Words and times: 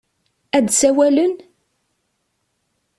Ad 0.57 0.63
d-sawalen? 0.65 1.33